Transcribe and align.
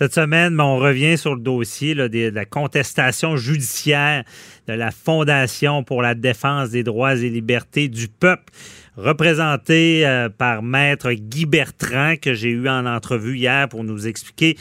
Cette 0.00 0.14
semaine, 0.14 0.56
ben, 0.56 0.64
on 0.64 0.78
revient 0.78 1.18
sur 1.18 1.34
le 1.34 1.42
dossier 1.42 1.94
de 1.94 2.30
la 2.30 2.46
contestation 2.46 3.36
judiciaire 3.36 4.24
de 4.66 4.72
la 4.72 4.92
Fondation 4.92 5.84
pour 5.84 6.00
la 6.00 6.14
défense 6.14 6.70
des 6.70 6.82
droits 6.82 7.16
et 7.16 7.28
libertés 7.28 7.88
du 7.88 8.08
peuple, 8.08 8.50
représentée 8.96 10.06
euh, 10.06 10.30
par 10.30 10.62
Maître 10.62 11.12
Guy 11.12 11.44
Bertrand, 11.44 12.14
que 12.16 12.32
j'ai 12.32 12.48
eu 12.48 12.66
en 12.66 12.86
entrevue 12.86 13.36
hier 13.36 13.68
pour 13.68 13.84
nous 13.84 14.06
expliquer 14.06 14.56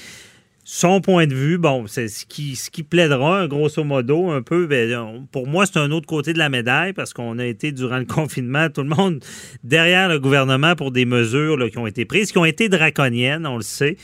son 0.65 0.99
point 0.99 1.25
de 1.25 1.33
vue, 1.33 1.57
bon, 1.57 1.87
c'est 1.87 2.09
ce 2.09 2.25
qui, 2.25 2.83
plaidera, 2.83 3.47
grosso 3.47 3.85
modo, 3.85 4.31
un 4.31 4.41
peu. 4.41 4.67
Ben, 4.67 5.25
pour 5.31 5.47
moi, 5.47 5.65
c'est 5.65 5.79
un 5.79 5.91
autre 5.91 6.05
côté 6.05 6.33
de 6.33 6.37
la 6.37 6.49
médaille 6.49 6.91
parce 6.91 7.13
qu'on 7.13 7.39
a 7.39 7.45
été, 7.45 7.71
durant 7.71 7.97
le 7.97 8.05
confinement, 8.13 8.69
tout 8.69 8.83
le 8.83 8.89
monde 8.89 9.23
derrière 9.63 10.09
le 10.09 10.19
gouvernement 10.19 10.75
pour 10.75 10.91
des 10.91 11.05
mesures 11.05 11.57
qui 11.71 11.77
ont 11.77 11.87
été 11.87 12.03
prises, 12.03 12.33
qui 12.33 12.37
ont 12.37 12.45
été 12.45 12.67
draconiennes, 12.67 13.47
on 13.47 13.55
le 13.55 13.63
sait. 13.63 13.95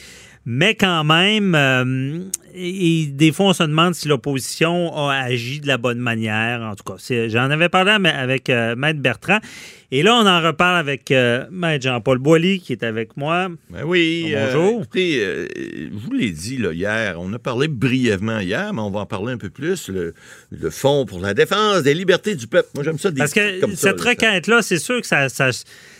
Mais 0.45 0.75
quand 0.75 1.03
même, 1.03 1.55
euh, 1.55 2.19
et, 2.53 3.07
des 3.07 3.31
fois, 3.31 3.47
on 3.47 3.53
se 3.53 3.63
demande 3.63 3.95
si 3.95 4.07
l'opposition 4.07 4.95
a 4.95 5.15
agi 5.15 5.59
de 5.59 5.67
la 5.67 5.77
bonne 5.77 5.97
manière. 5.97 6.61
En 6.61 6.75
tout 6.75 6.83
cas, 6.83 7.27
j'en 7.27 7.49
avais 7.49 7.69
parlé 7.69 7.91
avec 7.91 8.49
euh, 8.49 8.75
Maître 8.75 8.99
Bertrand. 8.99 9.39
Et 9.97 10.03
là, 10.03 10.13
on 10.15 10.27
en 10.27 10.41
reparle 10.41 10.75
avec 10.75 11.09
euh, 11.11 11.45
Maître 11.51 11.85
Jean-Paul 11.85 12.17
Boilly, 12.17 12.59
qui 12.59 12.73
est 12.73 12.83
avec 12.83 13.15
moi. 13.15 13.47
Ben 13.69 13.83
oui. 13.85 14.35
bonjour. 14.35 14.81
écoutez, 14.81 15.47
je 15.55 15.97
vous 15.97 16.11
l'ai 16.11 16.31
dit 16.31 16.57
là, 16.57 16.73
hier, 16.73 17.15
on 17.17 17.31
a 17.31 17.39
parlé 17.39 17.69
brièvement 17.69 18.39
hier, 18.39 18.73
mais 18.73 18.81
on 18.81 18.91
va 18.91 18.99
en 18.99 19.05
parler 19.05 19.31
un 19.31 19.37
peu 19.37 19.49
plus. 19.49 19.87
Le, 19.87 20.13
le 20.51 20.69
Fonds 20.69 21.05
pour 21.05 21.21
la 21.21 21.33
défense 21.33 21.83
des 21.83 21.93
libertés 21.93 22.35
du 22.35 22.45
peuple. 22.45 22.67
Moi, 22.75 22.83
j'aime 22.83 22.99
ça. 22.99 23.09
Des 23.09 23.19
parce 23.19 23.31
que 23.31 23.73
cette 23.75 24.01
requête-là, 24.01 24.61
c'est 24.61 24.79
sûr 24.79 24.99
que 24.99 25.07
ça, 25.07 25.29
ça, 25.29 25.51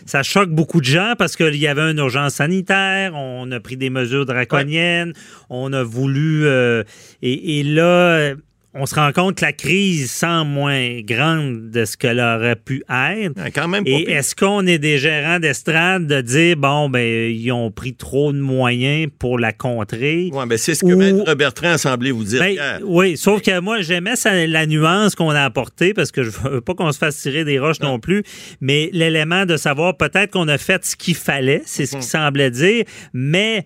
ça, 0.06 0.24
choque 0.24 0.50
beaucoup 0.50 0.82
de 0.82 0.86
gens 0.86 1.14
parce 1.18 1.38
qu'il 1.38 1.56
y 1.56 1.68
avait 1.68 1.90
une 1.90 2.00
urgence 2.00 2.34
sanitaire, 2.34 3.14
on 3.16 3.50
a 3.54 3.62
pris 3.62 3.78
des 3.78 3.90
mesures 3.90 4.26
draconiennes, 4.26 5.14
on 5.50 5.72
a 5.72 5.84
voulu 5.84 6.46
euh, 6.48 6.84
et, 7.22 7.64
là, 7.64 8.34
on 8.78 8.86
se 8.86 8.94
rend 8.94 9.12
compte 9.14 9.38
que 9.38 9.46
la 9.46 9.54
crise 9.54 10.12
semble 10.12 10.52
moins 10.52 11.00
grande 11.00 11.72
de 11.72 11.86
ce 11.86 11.96
qu'elle 11.96 12.20
aurait 12.20 12.58
pu 12.58 12.84
être. 12.90 13.34
quand 13.54 13.70
même 13.70 13.84
Et 13.86 14.12
est-ce 14.12 14.36
qu'on 14.36 14.68
est 14.68 14.80
des 14.80 14.98
gérants 14.98 15.40
d'estrade 15.40 16.08
de 16.08 16.20
dire, 16.20 16.58
bon, 16.58 16.90
ben, 16.90 17.32
ils 17.32 17.52
ont 17.54 17.72
pris 17.72 17.94
trop 17.94 18.34
de 18.34 18.40
moyens 18.40 19.10
pour 19.18 19.40
la 19.40 19.54
contrer? 19.54 20.30
Oui, 20.34 20.46
ben, 20.46 20.58
c'est 20.58 20.76
ce 20.76 20.84
que 20.84 20.94
Maître 20.94 21.34
Bertrand 21.36 21.72
a 21.72 21.78
semblé 21.78 22.12
vous 22.12 22.26
dire. 22.26 22.42
Ben, 22.42 22.82
oui, 22.84 23.16
sauf 23.16 23.42
que 23.42 23.60
moi, 23.62 23.80
j'aimais 23.80 24.16
la 24.48 24.66
nuance 24.66 25.16
qu'on 25.16 25.30
a 25.30 25.44
apportée 25.44 25.94
parce 25.94 26.12
que 26.12 26.24
je 26.24 26.32
veux 26.32 26.60
pas 26.60 26.74
qu'on 26.74 26.92
se 26.92 26.98
fasse 26.98 27.22
tirer 27.22 27.46
des 27.46 27.60
roches 27.60 27.80
non, 27.80 28.00
plus, 28.00 28.24
mais 28.60 28.90
l'élément 28.92 29.46
de 29.46 29.56
savoir 29.56 29.96
peut-être 29.96 30.32
qu'on 30.32 30.50
a 30.50 30.58
fait 30.58 30.84
ce 30.84 30.98
qu'il 30.98 31.16
fallait, 31.16 31.62
c'est 31.66 31.86
ce 31.86 31.92
qu'il 31.92 32.00
mhm. 32.00 32.04
semblait 32.04 32.52
dire, 32.52 32.84
mais 33.14 33.66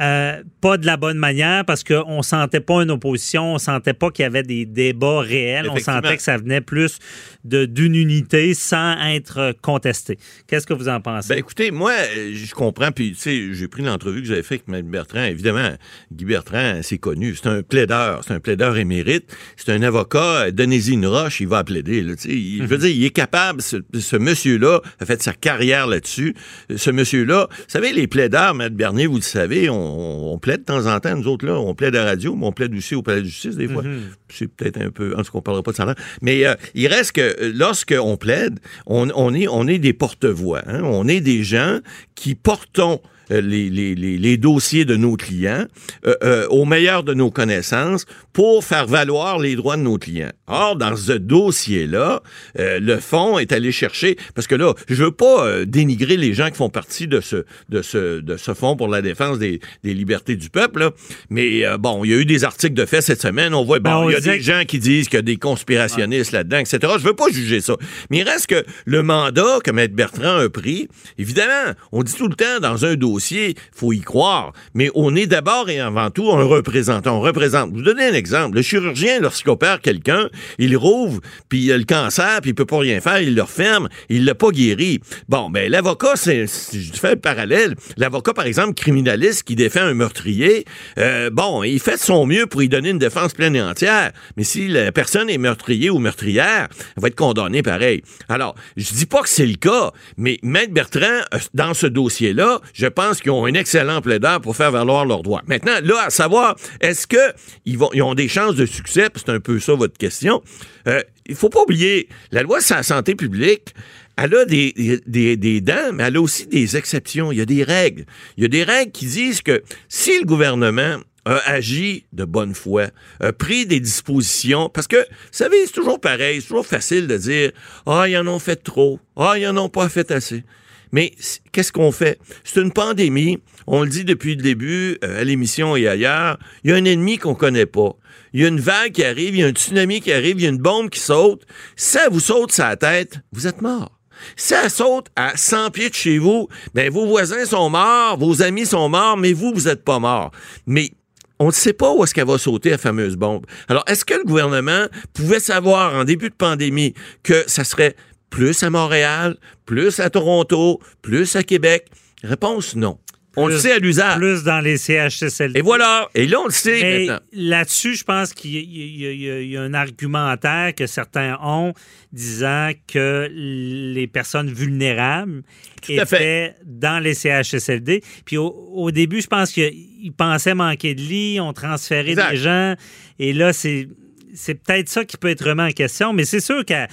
euh, 0.00 0.42
pas 0.60 0.76
de 0.76 0.86
la 0.86 0.96
bonne 0.96 1.18
manière 1.18 1.64
parce 1.64 1.84
qu'on 1.84 2.22
sentait 2.22 2.60
pas 2.60 2.82
une 2.82 2.90
opposition, 2.90 3.54
on 3.54 3.58
sentait 3.58 3.94
pas 3.94 4.10
qu'il 4.10 4.22
y 4.22 4.26
avait 4.26 4.42
des 4.42 4.66
débats 4.66 5.20
réels, 5.20 5.68
on 5.70 5.78
sentait 5.78 6.16
que 6.16 6.22
ça 6.22 6.36
venait 6.36 6.60
plus 6.60 6.98
d'une 7.44 7.94
unité 7.94 8.54
sans 8.54 8.96
être 9.08 9.54
contesté. 9.62 10.18
Qu'est-ce 10.46 10.66
que 10.66 10.74
vous 10.74 10.88
en 10.88 11.00
pensez? 11.00 11.30
Ben 11.30 11.38
écoutez, 11.38 11.70
moi, 11.70 11.92
je 12.32 12.54
comprends, 12.54 12.92
puis 12.92 13.12
tu 13.12 13.20
sais, 13.20 13.54
j'ai 13.54 13.68
pris 13.68 13.82
l'entrevue 13.82 14.22
que 14.22 14.28
j'avais 14.28 14.42
faite 14.42 14.62
avec 14.68 14.84
M. 14.84 14.90
Bertrand. 14.90 15.24
Évidemment, 15.24 15.70
Guy 16.12 16.24
Bertrand, 16.24 16.80
c'est 16.82 16.98
connu, 16.98 17.34
c'est 17.34 17.48
un 17.48 17.62
plaideur, 17.62 18.22
c'est 18.26 18.34
un 18.34 18.40
plaideur 18.40 18.76
émérite, 18.76 19.34
c'est 19.56 19.72
un 19.72 19.82
avocat, 19.82 20.50
donnez-y 20.50 20.92
une 20.92 21.06
roche, 21.06 21.40
il 21.40 21.48
va 21.48 21.64
plaider. 21.64 22.02
Là, 22.02 22.14
il, 22.24 22.58
Je 22.62 22.66
veux 22.66 22.76
mhm. 22.76 22.82
dire, 22.82 22.90
il 22.90 23.04
est 23.04 23.10
capable, 23.10 23.62
ce, 23.62 24.16
monsieur-là 24.16 24.80
a 24.98 25.06
fait 25.06 25.22
sa 25.22 25.32
carrière 25.32 25.86
là-dessus. 25.86 26.34
Ce 26.74 26.90
monsieur-là, 26.90 27.48
vous 27.50 27.64
savez, 27.68 27.92
les 27.92 28.06
plaideurs, 28.06 28.54
M. 28.60 28.68
Bernier, 28.70 29.06
vous 29.06 29.16
le 29.16 29.22
savez, 29.22 29.68
on 29.70 29.80
on, 29.80 30.38
plaide 30.38 30.49
de 30.56 30.62
temps 30.62 30.86
en 30.86 31.00
temps, 31.00 31.16
nous 31.16 31.26
autres, 31.28 31.46
là, 31.46 31.58
on 31.58 31.74
plaide 31.74 31.96
à 31.96 32.04
radio, 32.04 32.34
mais 32.36 32.46
on 32.46 32.52
plaide 32.52 32.74
aussi 32.74 32.94
au 32.94 33.02
palais 33.02 33.20
de 33.20 33.26
justice, 33.26 33.56
des 33.56 33.68
fois. 33.68 33.82
Mm-hmm. 33.82 34.00
C'est 34.28 34.48
peut-être 34.48 34.80
un 34.80 34.90
peu... 34.90 35.14
En 35.16 35.22
tout 35.22 35.32
cas, 35.32 35.38
on 35.38 35.42
parlera 35.42 35.62
pas 35.62 35.72
de 35.72 35.76
ça. 35.76 35.94
Mais 36.22 36.46
euh, 36.46 36.54
il 36.74 36.86
reste 36.86 37.12
que 37.12 37.20
euh, 37.20 37.52
lorsqu'on 37.54 38.16
plaide, 38.16 38.60
on, 38.86 39.34
est, 39.34 39.48
on 39.48 39.66
est 39.66 39.78
des 39.78 39.92
porte-voix. 39.92 40.62
Hein. 40.66 40.80
On 40.84 41.08
est 41.08 41.20
des 41.20 41.42
gens 41.42 41.78
qui 42.14 42.34
portons 42.34 43.00
les, 43.30 43.70
les, 43.70 43.94
les, 43.94 44.36
dossiers 44.36 44.84
de 44.84 44.96
nos 44.96 45.16
clients 45.16 45.66
euh, 46.06 46.14
euh, 46.22 46.46
au 46.48 46.64
meilleur 46.64 47.02
de 47.02 47.14
nos 47.14 47.30
connaissances 47.30 48.06
pour 48.32 48.64
faire 48.64 48.86
valoir 48.86 49.38
les 49.38 49.56
droits 49.56 49.76
de 49.76 49.82
nos 49.82 49.98
clients. 49.98 50.32
Or, 50.46 50.76
dans 50.76 50.96
ce 50.96 51.12
dossier-là, 51.12 52.22
le 52.56 52.96
fonds 52.98 53.38
est 53.38 53.52
allé 53.52 53.72
chercher, 53.72 54.16
parce 54.34 54.46
que 54.46 54.54
là, 54.54 54.74
je 54.88 55.04
veux 55.04 55.10
pas 55.12 55.64
dénigrer 55.64 56.16
les 56.16 56.32
gens 56.32 56.50
qui 56.50 56.56
font 56.56 56.70
partie 56.70 57.06
de 57.06 57.20
ce, 57.20 57.44
de 57.68 57.82
ce, 57.82 58.20
de 58.20 58.36
ce 58.36 58.54
fonds 58.54 58.76
pour 58.76 58.88
la 58.88 59.02
défense 59.02 59.38
des, 59.38 59.60
des 59.84 59.94
libertés 59.94 60.36
du 60.36 60.50
peuple, 60.50 60.90
mais 61.28 61.64
bon, 61.78 62.04
il 62.04 62.10
y 62.10 62.14
a 62.14 62.16
eu 62.18 62.24
des 62.24 62.44
articles 62.44 62.74
de 62.74 62.86
fait 62.86 63.00
cette 63.00 63.20
semaine, 63.20 63.54
on 63.54 63.64
voit, 63.64 63.78
bon, 63.80 64.06
ben, 64.06 64.10
il 64.10 64.12
y 64.12 64.16
a 64.16 64.20
des 64.20 64.40
gens 64.40 64.62
qui 64.66 64.78
disent 64.78 65.08
qu'il 65.08 65.18
y 65.18 65.20
a 65.20 65.22
des 65.22 65.36
conspirationnistes 65.36 66.32
là-dedans, 66.32 66.58
etc. 66.58 66.78
Je 66.98 67.04
veux 67.04 67.14
pas 67.14 67.28
juger 67.30 67.60
ça. 67.60 67.76
Mais 68.10 68.18
il 68.18 68.22
reste 68.22 68.46
que 68.46 68.64
le 68.86 69.02
mandat 69.02 69.58
que 69.64 69.70
M. 69.70 69.86
Bertrand 69.88 70.38
a 70.38 70.48
pris, 70.48 70.88
évidemment, 71.18 71.74
on 71.92 72.02
dit 72.02 72.14
tout 72.14 72.28
le 72.28 72.34
temps 72.34 72.60
dans 72.60 72.84
un 72.84 72.94
dossier, 72.94 73.19
il 73.30 73.54
faut 73.72 73.92
y 73.92 74.00
croire. 74.00 74.52
Mais 74.74 74.90
on 74.94 75.14
est 75.14 75.26
d'abord 75.26 75.68
et 75.70 75.80
avant 75.80 76.10
tout 76.10 76.30
un 76.30 76.44
représentant. 76.44 77.18
On 77.18 77.20
représente. 77.20 77.70
Je 77.72 77.76
vous 77.76 77.82
donner 77.82 78.06
un 78.06 78.14
exemple. 78.14 78.56
Le 78.56 78.62
chirurgien, 78.62 79.20
lorsqu'il 79.20 79.50
opère 79.50 79.80
quelqu'un, 79.80 80.28
il 80.58 80.76
rouvre, 80.76 81.20
puis 81.48 81.64
il 81.64 81.72
a 81.72 81.78
le 81.78 81.84
cancer, 81.84 82.40
puis 82.40 82.50
il 82.50 82.54
peut 82.54 82.66
pas 82.66 82.78
rien 82.78 83.00
faire, 83.00 83.20
il 83.20 83.34
le 83.34 83.42
referme, 83.42 83.88
il 84.08 84.24
l'a 84.24 84.34
pas 84.34 84.50
guéri. 84.50 85.00
Bon, 85.28 85.50
ben 85.50 85.70
l'avocat, 85.70 86.12
c'est, 86.14 86.46
je 86.46 86.92
fais 86.92 87.10
le 87.10 87.20
parallèle. 87.20 87.74
L'avocat, 87.96 88.32
par 88.32 88.46
exemple, 88.46 88.74
criminaliste 88.74 89.42
qui 89.44 89.56
défend 89.56 89.80
un 89.80 89.94
meurtrier, 89.94 90.64
euh, 90.98 91.30
bon, 91.30 91.62
il 91.62 91.80
fait 91.80 91.98
son 91.98 92.26
mieux 92.26 92.46
pour 92.46 92.62
y 92.62 92.68
donner 92.68 92.90
une 92.90 92.98
défense 92.98 93.32
pleine 93.32 93.56
et 93.56 93.62
entière. 93.62 94.12
Mais 94.36 94.44
si 94.44 94.68
la 94.68 94.92
personne 94.92 95.28
est 95.28 95.38
meurtrier 95.38 95.90
ou 95.90 95.98
meurtrière, 95.98 96.68
elle 96.96 97.02
va 97.02 97.08
être 97.08 97.16
condamnée 97.16 97.62
pareil. 97.62 98.02
Alors, 98.28 98.54
je 98.76 98.92
dis 98.92 99.06
pas 99.06 99.22
que 99.22 99.28
c'est 99.28 99.46
le 99.46 99.56
cas, 99.56 99.90
mais 100.16 100.38
Maître 100.42 100.72
Bertrand, 100.72 101.20
euh, 101.34 101.38
dans 101.54 101.74
ce 101.74 101.86
dossier-là, 101.86 102.60
je 102.72 102.86
pense 102.86 103.09
qui 103.18 103.30
ont 103.30 103.44
un 103.44 103.54
excellent 103.54 104.00
plaideur 104.00 104.40
pour 104.40 104.56
faire 104.56 104.70
valoir 104.70 105.04
leurs 105.04 105.22
droits. 105.22 105.42
Maintenant, 105.46 105.74
là, 105.82 106.04
à 106.06 106.10
savoir, 106.10 106.56
est-ce 106.80 107.06
qu'ils 107.06 107.78
ils 107.94 108.02
ont 108.02 108.14
des 108.14 108.28
chances 108.28 108.54
de 108.54 108.66
succès? 108.66 109.08
C'est 109.14 109.28
un 109.30 109.40
peu 109.40 109.58
ça 109.58 109.74
votre 109.74 109.98
question. 109.98 110.42
Euh, 110.86 111.02
il 111.26 111.34
faut 111.34 111.48
pas 111.48 111.62
oublier, 111.62 112.08
la 112.32 112.42
loi 112.42 112.60
sur 112.60 112.76
la 112.76 112.82
santé 112.82 113.14
publique, 113.14 113.74
elle 114.16 114.34
a 114.34 114.44
des, 114.44 115.60
dents, 115.60 115.92
mais 115.94 116.04
elle 116.04 116.16
a 116.16 116.20
aussi 116.20 116.46
des 116.46 116.76
exceptions. 116.76 117.32
Il 117.32 117.38
y 117.38 117.40
a 117.40 117.46
des 117.46 117.62
règles. 117.62 118.04
Il 118.36 118.42
y 118.42 118.44
a 118.44 118.48
des 118.48 118.64
règles 118.64 118.92
qui 118.92 119.06
disent 119.06 119.40
que 119.40 119.62
si 119.88 120.18
le 120.18 120.26
gouvernement 120.26 120.98
a 121.24 121.36
agi 121.50 122.06
de 122.12 122.24
bonne 122.24 122.54
foi, 122.54 122.88
a 123.20 123.32
pris 123.32 123.66
des 123.66 123.80
dispositions, 123.80 124.68
parce 124.68 124.86
que, 124.86 124.96
vous 124.96 125.32
savez, 125.32 125.66
c'est 125.66 125.72
toujours 125.72 126.00
pareil, 126.00 126.40
c'est 126.40 126.48
toujours 126.48 126.66
facile 126.66 127.06
de 127.06 127.16
dire, 127.16 127.52
ah, 127.86 128.08
ils 128.08 128.16
en 128.16 128.26
ont 128.26 128.38
fait 128.38 128.56
trop, 128.56 128.98
ah, 129.16 129.34
ils 129.36 129.46
en 129.46 129.56
ont 129.56 129.68
pas 129.68 129.88
fait 129.88 130.10
assez. 130.10 130.44
Mais 130.92 131.12
qu'est-ce 131.52 131.72
qu'on 131.72 131.92
fait? 131.92 132.18
C'est 132.44 132.60
une 132.60 132.72
pandémie. 132.72 133.38
On 133.66 133.82
le 133.82 133.88
dit 133.88 134.04
depuis 134.04 134.34
le 134.34 134.42
début, 134.42 134.98
euh, 135.04 135.20
à 135.20 135.24
l'émission 135.24 135.76
et 135.76 135.86
ailleurs. 135.86 136.38
Il 136.64 136.70
y 136.70 136.72
a 136.72 136.76
un 136.76 136.84
ennemi 136.84 137.18
qu'on 137.18 137.34
connaît 137.34 137.66
pas. 137.66 137.92
Il 138.32 138.40
y 138.40 138.44
a 138.44 138.48
une 138.48 138.60
vague 138.60 138.92
qui 138.92 139.04
arrive, 139.04 139.34
il 139.34 139.40
y 139.40 139.44
a 139.44 139.46
un 139.46 139.52
tsunami 139.52 140.00
qui 140.00 140.12
arrive, 140.12 140.36
il 140.38 140.42
y 140.42 140.46
a 140.46 140.50
une 140.50 140.58
bombe 140.58 140.90
qui 140.90 141.00
saute. 141.00 141.42
Si 141.76 141.92
ça 141.92 142.08
vous 142.08 142.20
saute 142.20 142.52
sa 142.52 142.76
tête, 142.76 143.20
vous 143.32 143.46
êtes 143.46 143.62
mort. 143.62 143.98
Si 144.36 144.48
ça 144.48 144.68
saute 144.68 145.08
à 145.16 145.36
100 145.36 145.70
pieds 145.70 145.90
de 145.90 145.94
chez 145.94 146.18
vous, 146.18 146.48
ben 146.74 146.90
vos 146.90 147.06
voisins 147.06 147.44
sont 147.44 147.70
morts, 147.70 148.18
vos 148.18 148.42
amis 148.42 148.66
sont 148.66 148.88
morts, 148.88 149.16
mais 149.16 149.32
vous, 149.32 149.52
vous 149.54 149.68
n'êtes 149.68 149.84
pas 149.84 149.98
mort. 149.98 150.30
Mais 150.66 150.90
on 151.38 151.46
ne 151.46 151.52
sait 151.52 151.72
pas 151.72 151.90
où 151.92 152.04
est-ce 152.04 152.12
qu'elle 152.12 152.26
va 152.26 152.36
sauter, 152.36 152.70
la 152.70 152.78
fameuse 152.78 153.16
bombe. 153.16 153.46
Alors, 153.68 153.82
est-ce 153.86 154.04
que 154.04 154.14
le 154.14 154.24
gouvernement 154.24 154.86
pouvait 155.14 155.40
savoir 155.40 155.94
en 155.94 156.04
début 156.04 156.28
de 156.28 156.34
pandémie 156.34 156.92
que 157.22 157.44
ça 157.46 157.64
serait 157.64 157.96
plus 158.30 158.62
à 158.62 158.70
Montréal, 158.70 159.36
plus 159.66 160.00
à 160.00 160.08
Toronto, 160.10 160.80
plus 161.02 161.36
à 161.36 161.42
Québec? 161.42 161.86
Réponse 162.22 162.76
non. 162.76 162.98
on 163.36 163.46
le 163.46 163.58
sait 163.58 163.72
à 163.72 163.78
l'usage. 163.78 164.18
Plus 164.18 164.42
dans 164.44 164.60
les 164.60 164.76
CHSLD. 164.76 165.58
Et 165.60 165.62
voilà. 165.62 166.08
Et 166.14 166.26
là, 166.26 166.40
on 166.40 166.46
le 166.46 166.50
sait 166.52 166.80
Mais 166.82 166.98
maintenant. 167.06 167.20
là-dessus, 167.32 167.94
je 167.94 168.04
pense 168.04 168.32
qu'il 168.34 168.50
y, 168.52 169.06
a- 169.06 169.12
y 169.12 169.48
y 169.50 169.56
un 169.56 169.72
argumentaire 169.72 170.74
que 170.74 170.86
certains 170.86 171.38
ont 171.42 171.72
disant 172.12 172.72
que 172.88 173.28
les 173.32 174.06
personnes 174.08 174.52
vulnérables 174.52 175.42
Tout 175.80 175.92
à 175.98 176.06
fait. 176.06 176.16
étaient 176.16 176.54
dans 176.66 176.98
les 176.98 177.14
CHSLD. 177.14 178.02
Puis 178.24 178.36
au, 178.36 178.48
au 178.48 178.90
début, 178.90 179.20
je 179.22 179.28
pense 179.28 179.52
qu'ils 179.52 180.12
pensaient 180.16 180.54
manquer 180.54 180.94
de 180.94 181.00
lits, 181.00 181.40
ont 181.40 181.52
transféré 181.52 182.10
Exact. 182.10 182.30
des 182.32 182.36
gens. 182.36 182.74
Et 183.18 183.32
là, 183.32 183.52
c'est 183.52 183.88
c'est 184.32 184.54
peut-être 184.54 184.88
ça 184.88 185.04
qui 185.04 185.16
peut 185.16 185.28
être 185.28 185.44
remis 185.48 185.62
en 185.62 185.70
question. 185.72 186.12
Mais 186.12 186.24
c'est 186.24 186.38
sûr 186.40 186.64
qu'à- 186.64 186.86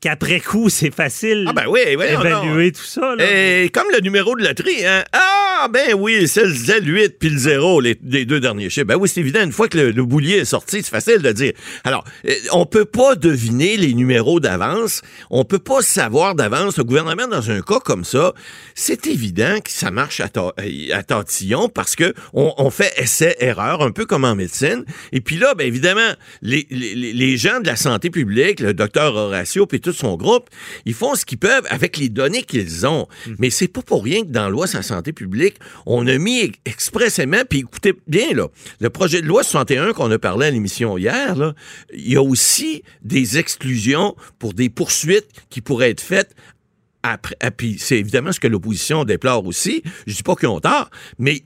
qu'après 0.00 0.40
coup, 0.40 0.68
c'est 0.70 0.94
facile 0.94 1.44
Ah 1.48 1.52
ben 1.52 1.64
oui, 1.68 1.80
oui. 1.88 2.04
non, 2.12 2.18
non. 2.18 2.22
d'évaluer 2.42 2.72
tout 2.72 2.82
ça. 2.82 3.14
là. 3.16 3.24
Et 3.24 3.68
comme 3.70 3.86
le 3.92 4.00
numéro 4.00 4.34
de 4.36 4.42
loterie, 4.42 4.86
hein? 4.86 5.04
Ah, 5.12 5.68
ben 5.70 5.94
oui, 5.94 6.26
c'est 6.26 6.44
le 6.46 6.52
Z8 6.54 7.16
puis 7.20 7.28
le 7.28 7.36
0, 7.38 7.80
les, 7.82 7.98
les 8.02 8.24
deux 8.24 8.40
derniers 8.40 8.70
chiffres. 8.70 8.86
Ben 8.86 8.96
oui, 8.96 9.08
c'est 9.08 9.20
évident, 9.20 9.42
une 9.44 9.52
fois 9.52 9.68
que 9.68 9.76
le, 9.76 9.90
le 9.90 10.04
boulier 10.04 10.36
est 10.38 10.44
sorti, 10.46 10.78
c'est 10.82 10.90
facile 10.90 11.18
de 11.18 11.32
dire. 11.32 11.52
Alors, 11.84 12.04
euh, 12.26 12.32
on 12.52 12.64
peut 12.64 12.86
pas 12.86 13.14
deviner 13.14 13.76
les 13.76 13.92
numéros 13.92 14.40
d'avance. 14.40 15.02
On 15.28 15.44
peut 15.44 15.58
pas 15.58 15.82
savoir 15.82 16.34
d'avance. 16.34 16.78
Le 16.78 16.84
gouvernement, 16.84 17.28
dans 17.28 17.50
un 17.50 17.60
cas 17.60 17.80
comme 17.80 18.04
ça, 18.04 18.32
c'est 18.74 19.06
évident 19.06 19.60
que 19.62 19.70
ça 19.70 19.90
marche 19.90 20.20
à, 20.20 20.28
ta- 20.28 20.54
à 20.92 21.02
parce 21.74 21.96
que 21.96 22.14
on, 22.32 22.54
on 22.56 22.70
fait 22.70 22.92
essai-erreur, 22.96 23.82
un 23.82 23.90
peu 23.90 24.06
comme 24.06 24.24
en 24.24 24.34
médecine. 24.34 24.84
Et 25.12 25.20
puis 25.20 25.36
là, 25.36 25.54
ben 25.54 25.66
évidemment, 25.66 26.12
les, 26.40 26.66
les, 26.70 27.12
les 27.12 27.36
gens 27.36 27.60
de 27.60 27.66
la 27.66 27.76
santé 27.76 28.08
publique, 28.10 28.60
le 28.60 28.72
docteur 28.72 29.14
Horacio 29.14 29.66
puis 29.66 29.80
tout 29.80 29.89
son 29.92 30.16
groupe, 30.16 30.48
ils 30.84 30.94
font 30.94 31.14
ce 31.14 31.24
qu'ils 31.24 31.38
peuvent 31.38 31.66
avec 31.70 31.96
les 31.96 32.08
données 32.08 32.42
qu'ils 32.42 32.86
ont. 32.86 33.06
Mais 33.38 33.50
c'est 33.50 33.68
pas 33.68 33.82
pour 33.82 34.04
rien 34.04 34.22
que 34.22 34.30
dans 34.30 34.44
la 34.44 34.50
loi 34.50 34.66
sur 34.66 34.78
la 34.78 34.82
santé 34.82 35.12
publique, 35.12 35.56
on 35.86 36.06
a 36.06 36.18
mis 36.18 36.52
expressément, 36.64 37.42
puis 37.48 37.60
écoutez 37.60 37.94
bien, 38.06 38.32
là, 38.34 38.48
le 38.80 38.90
projet 38.90 39.20
de 39.20 39.26
loi 39.26 39.42
61 39.42 39.92
qu'on 39.92 40.10
a 40.10 40.18
parlé 40.18 40.46
à 40.46 40.50
l'émission 40.50 40.98
hier, 40.98 41.36
là, 41.36 41.54
il 41.92 42.12
y 42.12 42.16
a 42.16 42.22
aussi 42.22 42.82
des 43.02 43.38
exclusions 43.38 44.14
pour 44.38 44.54
des 44.54 44.68
poursuites 44.68 45.28
qui 45.48 45.60
pourraient 45.60 45.90
être 45.90 46.00
faites 46.00 46.34
après, 47.02 47.36
ah, 47.40 47.50
puis 47.50 47.76
c'est 47.78 47.98
évidemment 47.98 48.32
ce 48.32 48.40
que 48.40 48.48
l'opposition 48.48 49.04
déplore 49.04 49.46
aussi. 49.46 49.82
Je 50.06 50.14
dis 50.14 50.22
pas 50.22 50.36
qu'ils 50.36 50.48
ont 50.48 50.60
tort, 50.60 50.90
mais 51.18 51.42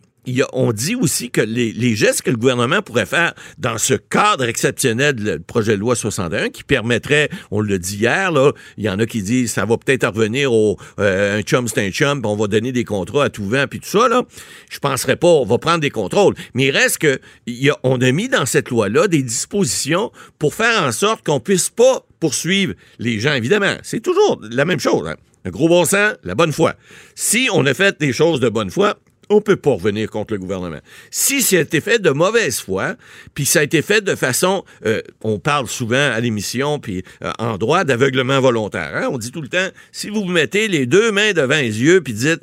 on 0.53 0.73
dit 0.73 0.95
aussi 0.95 1.31
que 1.31 1.41
les, 1.41 1.95
gestes 1.97 2.23
que 2.23 2.31
le 2.31 2.37
gouvernement 2.37 2.81
pourrait 2.83 3.07
faire 3.07 3.35
dans 3.59 3.79
ce 3.79 3.95
cadre 3.95 4.45
exceptionnel 4.45 5.15
du 5.15 5.39
projet 5.41 5.73
de 5.73 5.81
loi 5.81 5.95
61 5.97 6.49
qui 6.51 6.65
permettrait, 6.65 7.29
on 7.51 7.61
le 7.61 7.79
dit 7.79 7.97
hier, 7.99 8.33
là, 8.33 8.53
il 8.77 8.85
y 8.85 8.89
en 8.91 8.99
a 8.99 9.07
qui 9.07 9.23
disent 9.23 9.53
ça 9.53 9.65
va 9.67 9.77
peut-être 9.77 10.07
revenir 10.07 10.53
au 10.53 10.79
euh, 10.99 11.39
un 11.39 11.43
chum 11.43 11.69
c'est 11.69 11.87
un 11.87 11.91
chum, 11.91 12.21
on 12.25 12.37
va 12.37 12.47
donner 12.47 12.73
des 12.73 12.85
contrats 12.85 13.25
à 13.25 13.31
tout 13.31 13.45
vent 13.47 13.67
puis 13.69 13.81
tout 13.81 13.89
ça 13.89 14.09
là. 14.09 14.23
Je 14.71 14.79
penserais 14.79 15.17
pas, 15.17 15.29
on 15.29 15.45
va 15.45 15.59
prendre 15.59 15.81
des 15.81 15.91
contrôles, 15.91 16.35
mais 16.55 16.67
il 16.67 16.71
reste 16.71 16.99
que 16.99 17.21
a- 17.49 17.79
on 17.83 18.01
a 18.01 18.13
mis 18.13 18.29
dans 18.29 18.47
cette 18.47 18.71
loi 18.71 18.89
là 18.89 19.09
des 19.09 19.23
dispositions 19.23 20.11
pour 20.39 20.55
faire 20.55 20.83
en 20.83 20.93
sorte 20.93 21.25
qu'on 21.25 21.41
puisse 21.41 21.69
pas 21.71 22.05
poursuivre 22.21 22.75
les 22.99 23.21
gens 23.21 23.35
évidemment. 23.35 23.77
C'est 23.83 24.01
toujours 24.01 24.41
la 24.51 24.65
même 24.65 24.81
chose. 24.81 25.07
hein. 25.09 25.17
Le 25.45 25.51
gros 25.51 25.69
bon 25.69 25.85
sens, 25.85 26.15
la 26.25 26.35
bonne 26.35 26.53
foi. 26.53 26.75
Si 27.15 27.49
on 27.53 27.67
a 27.67 27.75
fait 27.75 28.01
des 28.01 28.15
choses 28.15 28.41
de 28.41 28.49
bonne 28.49 28.71
foi, 28.71 28.97
on 29.29 29.41
peut 29.41 29.57
pas 29.57 29.73
revenir 29.73 30.11
contre 30.11 30.35
le 30.35 30.41
gouvernement. 30.41 30.81
Si 31.11 31.43
ça 31.43 31.57
a 31.57 31.61
été 31.61 31.81
fait 31.81 31.99
de 32.01 32.11
mauvaise 32.11 32.61
foi, 32.61 32.97
puis 33.35 33.45
ça 33.45 33.61
a 33.61 33.63
été 33.63 33.83
fait 33.83 34.01
de 34.03 34.15
façon, 34.15 34.65
euh, 34.87 35.03
on 35.23 35.39
parle 35.39 35.69
souvent 35.69 36.11
à 36.13 36.21
l'émission, 36.21 36.79
puis 36.79 37.03
euh, 37.23 37.33
en 37.39 37.59
droit 37.59 37.85
d'aveuglement 37.85 38.41
volontaire. 38.41 38.93
hein. 38.95 39.09
On 39.11 39.19
dit 39.19 39.31
tout 39.31 39.43
le 39.43 39.49
temps, 39.49 39.69
si 39.93 40.09
vous 40.09 40.23
vous 40.23 40.31
mettez 40.33 40.69
les 40.69 40.87
deux 40.87 41.13
mains 41.13 41.33
devant 41.33 41.57
les 41.57 41.83
yeux, 41.83 42.01
puis 42.01 42.13
dites, 42.13 42.43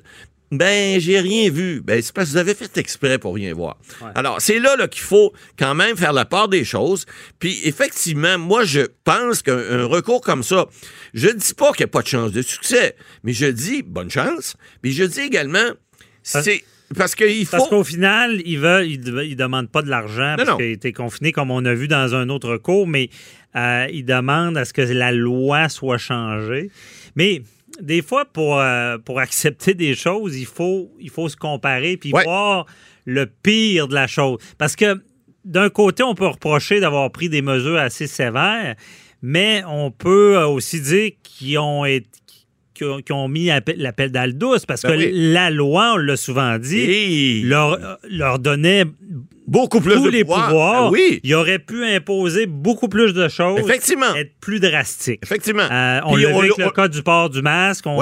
ben 0.52 1.00
j'ai 1.00 1.18
rien 1.22 1.50
vu, 1.50 1.80
ben 1.80 2.02
c'est 2.02 2.14
parce 2.14 2.28
que 2.28 2.32
vous 2.34 2.38
avez 2.38 2.54
fait 2.54 2.78
exprès 2.78 3.18
pour 3.18 3.36
rien 3.36 3.54
voir. 3.54 3.78
Alors 4.16 4.42
c'est 4.42 4.60
là, 4.60 4.76
là 4.76 4.90
qu'il 4.90 5.02
faut 5.02 5.32
quand 5.58 5.76
même 5.76 5.96
faire 5.96 6.12
la 6.12 6.26
part 6.26 6.50
des 6.50 6.66
choses. 6.66 7.06
Puis 7.40 7.62
effectivement, 7.64 8.38
moi 8.38 8.66
je 8.66 8.82
pense 9.06 9.42
qu'un 9.42 9.58
un 9.58 9.86
recours 9.86 10.20
comme 10.20 10.44
ça, 10.44 10.68
je 11.14 11.30
dis 11.30 11.54
pas 11.54 11.72
qu'il 11.72 11.86
n'y 11.86 11.90
a 11.90 11.94
pas 11.94 12.02
de 12.02 12.08
chance 12.08 12.34
de 12.34 12.42
succès, 12.42 12.98
mais 13.24 13.32
je 13.32 13.46
dis 13.46 13.82
bonne 13.82 14.10
chance. 14.12 14.58
Mais 14.84 14.92
je 14.92 15.06
dis 15.06 15.22
également, 15.22 15.70
c'est 16.24 16.64
parce 16.98 17.16
qu'il 17.16 17.46
faut. 17.46 17.58
Parce 17.58 17.70
qu'au 17.70 17.84
final, 17.84 18.42
ils 18.46 18.60
veulent, 18.60 18.86
ils, 18.86 19.00
de- 19.00 19.24
ils 19.24 19.36
demandent 19.36 19.70
pas 19.70 19.82
de 19.82 19.90
l'argent 19.90 20.36
parce 20.38 20.50
non. 20.50 20.58
qu'il 20.58 20.66
était 20.68 20.92
confiné, 20.94 21.32
comme 21.32 21.50
on 21.52 21.64
a 21.66 21.74
vu 21.74 21.88
dans 21.88 22.16
un 22.16 22.28
autre 22.30 22.58
cours, 22.58 22.86
mais 22.88 23.10
euh, 23.56 23.88
ils 23.92 24.04
demandent 24.06 24.58
à 24.58 24.66
ce 24.66 24.74
que 24.74 24.82
la 24.82 25.12
loi 25.12 25.70
soit 25.70 25.98
changée. 25.98 26.70
Mais 27.16 27.42
des 27.82 28.02
fois, 28.02 28.26
pour, 28.26 28.60
euh, 28.60 28.98
pour 28.98 29.20
accepter 29.20 29.74
des 29.74 29.96
choses, 29.96 30.38
il 30.38 30.46
faut, 30.46 30.92
il 31.00 31.10
faut 31.10 31.30
se 31.30 31.38
comparer 31.38 31.96
puis 31.98 32.12
Ouais. 32.14 32.24
voir 32.24 32.66
le 33.06 33.26
pire 33.26 33.88
de 33.88 33.94
la 33.96 34.08
chose. 34.08 34.40
Parce 34.58 34.76
que 34.76 35.02
d'un 35.46 35.70
côté, 35.70 36.04
on 36.04 36.14
peut 36.14 36.28
reprocher 36.28 36.80
d'avoir 36.82 37.10
pris 37.12 37.30
des 37.30 37.42
mesures 37.42 37.78
assez 37.80 38.06
sévères, 38.06 38.76
mais 39.22 39.64
on 39.68 39.92
peut 39.92 40.38
aussi 40.44 40.82
dire 40.82 41.12
qu'ils 41.24 41.58
ont 41.58 41.86
été 41.86 42.08
qui 42.82 42.86
ont, 42.90 43.02
qui 43.02 43.12
ont 43.14 43.28
mis 43.28 43.46
la 43.46 43.62
pe- 43.62 43.76
la 43.78 43.94
pelle 43.94 44.12
dans 44.12 44.26
le 44.26 44.34
douce 44.34 44.66
parce 44.66 44.82
Ben 44.82 44.94
que 44.94 44.98
oui. 44.98 45.12
la 45.14 45.50
loi, 45.52 45.92
on 45.94 45.98
l'a 45.98 46.18
souvent 46.18 46.58
dit, 46.58 46.80
Et- 46.80 47.42
leur, 47.44 47.74
euh, 47.74 47.96
leur 48.10 48.40
donnait 48.40 48.86
beaucoup 49.48 49.82
plus 49.82 49.94
tous 49.96 50.06
de 50.06 50.10
les 50.10 50.24
pouvoir. 50.24 50.48
pouvoirs. 50.48 50.84
Ah 50.86 50.90
oui, 50.92 51.20
Il 51.24 51.36
aurait 51.36 51.60
pu 51.60 51.86
imposer 51.86 52.46
beaucoup 52.48 52.88
plus 52.88 53.14
de 53.14 53.28
choses, 53.28 53.60
effectivement. 53.60 54.16
être 54.16 54.32
plus 54.40 54.60
drastique. 54.60 55.20
Effectivement. 55.24 55.68
Euh, 55.72 56.00
on 56.06 56.16
l'a 56.16 56.30
vu 56.30 56.36
avec 56.36 56.52
on- 56.60 56.64
le 56.66 56.72
cas 56.72 56.88
du 56.88 57.04
port 57.04 57.30
du 57.30 57.42
masque. 57.42 57.86
On, 57.86 58.00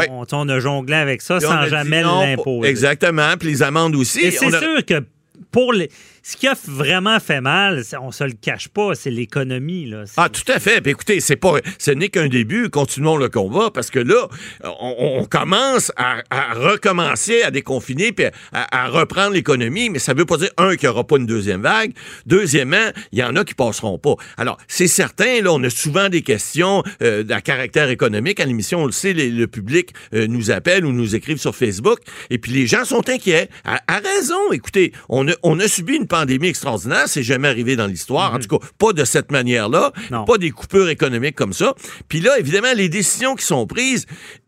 a 0.49 0.59
jonglé 0.59 0.95
avec 0.95 1.21
ça 1.21 1.37
Puis 1.37 1.47
sans 1.47 1.65
jamais 1.67 2.01
l'imposer. 2.03 2.69
Exactement. 2.69 3.33
Puis 3.39 3.49
les 3.49 3.63
amendes 3.63 3.95
aussi. 3.95 4.19
Et 4.21 4.31
c'est 4.31 4.53
a- 4.53 4.59
sûr 4.59 4.85
que 4.85 5.03
pour 5.51 5.73
les... 5.73 5.89
ce 6.21 6.37
qui 6.37 6.47
a 6.47 6.55
vraiment 6.67 7.19
fait 7.19 7.41
mal, 7.41 7.83
on 8.01 8.11
se 8.11 8.23
le 8.23 8.33
cache 8.33 8.67
pas, 8.67 8.93
c'est 8.93 9.09
l'économie. 9.09 9.91
Ah, 10.17 10.29
tout 10.29 10.49
à 10.51 10.59
fait. 10.59 10.81
Puis 10.81 10.91
écoutez, 10.91 11.19
c'est 11.19 11.35
pas, 11.35 11.53
ce 11.77 11.91
n'est 11.91 12.09
qu'un 12.09 12.27
début. 12.27 12.69
Continuons 12.69 13.17
le 13.17 13.29
combat 13.29 13.71
parce 13.73 13.89
que 13.89 13.99
là, 13.99 14.27
on, 14.63 15.25
commence 15.25 15.91
à, 15.95 16.21
recommencer 16.53 17.41
à 17.41 17.51
déconfiner 17.51 18.11
puis 18.11 18.25
à, 18.53 18.87
reprendre 18.87 19.33
l'économie. 19.33 19.89
Mais 19.89 19.99
ça 19.99 20.13
veut 20.13 20.25
pas 20.25 20.37
dire, 20.37 20.49
un, 20.57 20.75
qu'il 20.75 20.87
n'y 20.87 20.93
aura 20.93 21.03
pas 21.05 21.17
une 21.17 21.25
deuxième 21.25 21.61
vague. 21.61 21.93
Deuxièmement, 22.25 22.89
il 23.11 23.19
y 23.19 23.23
en 23.23 23.35
a 23.35 23.43
qui 23.43 23.55
passeront 23.55 23.97
pas. 23.97 24.15
Alors, 24.37 24.57
c'est 24.67 24.87
certain, 24.87 25.41
là, 25.41 25.51
on 25.51 25.63
a 25.63 25.69
souvent 25.69 26.09
des 26.09 26.21
questions 26.21 26.83
euh, 27.01 27.23
à 27.29 27.41
caractère 27.41 27.89
économique. 27.89 28.39
À 28.39 28.45
l'émission, 28.45 28.83
on 28.83 28.85
le 28.85 28.91
sait, 28.91 29.13
le 29.13 29.47
public 29.47 29.93
euh, 30.13 30.27
nous 30.27 30.51
appelle 30.51 30.85
ou 30.85 30.91
nous 30.91 31.15
écrivent 31.15 31.39
sur 31.39 31.55
Facebook. 31.55 31.99
Et 32.29 32.37
puis 32.37 32.51
les 32.51 32.67
gens 32.67 32.85
sont 32.85 33.09
inquiets. 33.09 33.49
À, 33.65 33.81
à 33.87 33.99
raison. 33.99 34.51
Écoutez, 34.51 34.93
on 35.09 35.27
a, 35.27 35.33
on 35.43 35.59
a 35.59 35.67
subi 35.67 35.95
une 35.95 36.07
pandémie 36.07 36.47
extraordinaire. 36.47 37.03
C'est 37.07 37.23
jamais 37.23 37.47
arrivé 37.47 37.75
dans 37.75 37.87
l'histoire. 37.87 38.33
En 38.33 38.39
tout 38.39 38.59
cas, 38.59 38.65
pas 38.77 38.93
de 38.93 39.05
cette 39.05 39.31
manière-là. 39.31 39.91
Pas 40.25 40.37
des 40.37 40.51
coupures 40.51 40.89
économiques 40.89 41.35
comme 41.35 41.53
ça. 41.53 41.73
Puis 42.07 42.19
là, 42.21 42.37
évidemment, 42.39 42.73
les 42.75 42.89
décisions 42.89 43.35
qui 43.35 43.45
sont 43.45 43.65
prises, 43.67 44.05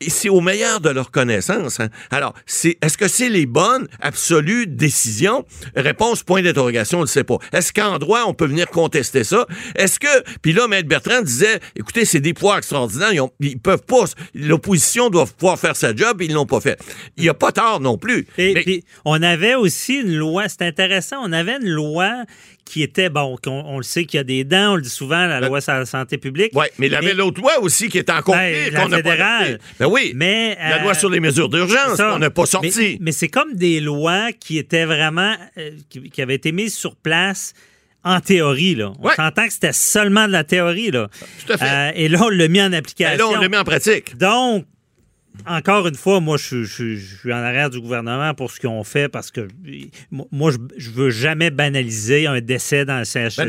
c'est 0.07 0.29
au 0.29 0.41
meilleur 0.41 0.79
de 0.81 0.89
leur 0.89 1.11
connaissance. 1.11 1.79
hein. 1.79 1.89
Alors, 2.11 2.33
c'est, 2.45 2.77
est-ce 2.81 2.97
que 2.97 3.07
c'est 3.07 3.29
les 3.29 3.45
bonnes, 3.45 3.87
absolues 4.01 4.67
décisions? 4.67 5.45
Réponse, 5.75 6.23
point 6.23 6.41
d'interrogation, 6.41 6.99
on 6.99 7.03
ne 7.03 7.07
sait 7.07 7.23
pas. 7.23 7.37
Est-ce 7.53 7.71
qu'en 7.73 7.97
droit, 7.99 8.23
on 8.27 8.33
peut 8.33 8.45
venir 8.47 8.67
contester 8.67 9.23
ça? 9.23 9.45
Est-ce 9.75 9.99
que, 9.99 10.07
puis 10.41 10.53
là, 10.53 10.67
Maître 10.67 10.87
Bertrand 10.87 11.21
disait, 11.21 11.59
écoutez, 11.75 12.05
c'est 12.05 12.19
des 12.19 12.33
pouvoirs 12.33 12.57
extraordinaires, 12.57 13.13
ils, 13.13 13.21
ont- 13.21 13.31
ils 13.39 13.59
peuvent 13.59 13.83
pas, 13.85 14.03
l'opposition 14.33 15.09
doit 15.09 15.25
pouvoir 15.25 15.59
faire 15.59 15.75
sa 15.75 15.95
job, 15.95 16.21
ils 16.21 16.33
l'ont 16.33 16.45
pas 16.45 16.59
fait. 16.61 16.79
Il 17.17 17.23
n'y 17.23 17.29
a 17.29 17.33
pas 17.33 17.51
tort 17.51 17.79
non 17.79 17.97
plus. 17.97 18.27
Et 18.37 18.53
Mais- 18.53 18.83
on 19.05 19.21
avait 19.21 19.55
aussi 19.55 19.95
une 19.95 20.15
loi, 20.15 20.47
c'est 20.49 20.61
intéressant, 20.81 21.17
on 21.21 21.31
avait 21.31 21.57
une 21.61 21.69
loi 21.69 22.23
qui 22.65 22.81
était, 22.83 23.09
bon, 23.09 23.37
qu'on- 23.43 23.63
on, 23.65 23.77
le 23.77 23.83
sait 23.83 24.05
qu'il 24.05 24.17
y 24.17 24.21
a 24.21 24.23
des 24.23 24.43
dents, 24.43 24.73
on 24.73 24.75
le 24.75 24.81
dit 24.81 24.89
souvent, 24.89 25.25
la 25.27 25.39
loi 25.41 25.61
sur 25.61 25.73
la 25.73 25.85
santé 25.85 26.17
publique. 26.17 26.55
Ouais, 26.55 26.71
mais 26.77 26.87
il 26.87 26.93
y 26.93 26.95
avait 26.95 27.13
l'autre 27.13 27.39
loi 27.41 27.59
aussi 27.59 27.89
qui 27.89 27.97
était 27.97 28.11
encore 28.11 28.35
Ben, 28.35 28.69
pire, 28.69 28.73
la 28.73 28.87
pas 28.89 28.95
fédérale. 28.97 29.59
Ben 29.79 29.87
oui. 29.87 30.13
Mais, 30.15 30.55
la 30.59 30.77
euh, 30.79 30.83
loi 30.83 30.93
sur 30.93 31.09
les 31.09 31.19
mesures 31.19 31.49
d'urgence, 31.49 31.97
ça. 31.97 32.11
qu'on 32.11 32.19
n'a 32.19 32.29
pas 32.29 32.45
sorti. 32.45 32.71
Mais, 32.77 32.97
mais 33.01 33.11
c'est 33.11 33.27
comme 33.29 33.53
des 33.55 33.79
lois 33.79 34.31
qui 34.31 34.57
étaient 34.57 34.85
vraiment, 34.85 35.35
euh, 35.57 35.71
qui, 35.89 36.09
qui 36.09 36.21
avaient 36.21 36.35
été 36.35 36.51
mises 36.51 36.75
sur 36.75 36.95
place 36.95 37.53
en 38.03 38.19
théorie. 38.19 38.75
Là. 38.75 38.93
On 38.99 39.07
Ouais. 39.07 39.15
s'entend 39.15 39.45
que 39.47 39.53
c'était 39.53 39.73
seulement 39.73 40.25
de 40.27 40.31
la 40.31 40.43
théorie. 40.43 40.91
Là. 40.91 41.07
Tout 41.45 41.53
à 41.53 41.57
fait. 41.57 41.65
Euh, 41.65 41.91
et 41.95 42.07
là, 42.09 42.19
on 42.23 42.29
l'a 42.29 42.47
mis 42.47 42.61
en 42.61 42.69
Ben 42.69 42.77
application. 42.79 43.31
là, 43.31 43.37
on 43.37 43.41
le 43.41 43.49
met 43.49 43.57
en 43.57 43.63
pratique. 43.63 44.17
Donc, 44.17 44.65
encore 45.47 45.87
une 45.87 45.95
fois, 45.95 46.19
moi, 46.19 46.37
je, 46.37 46.63
je- 46.63 46.95
je 46.95 47.15
suis 47.17 47.33
en 47.33 47.37
arrière 47.37 47.69
du 47.69 47.79
gouvernement 47.79 48.33
pour 48.33 48.51
ce 48.51 48.59
qu'ils 48.59 48.69
ont 48.69 48.83
fait 48.83 49.09
parce 49.09 49.31
que 49.31 49.47
moi, 50.31 50.51
je, 50.51 50.57
je 50.77 50.89
veux 50.91 51.09
jamais 51.09 51.49
banaliser 51.51 52.27
un 52.27 52.41
décès 52.41 52.85
dans 52.85 52.99
le 52.99 53.05
CHSLD 53.05 53.45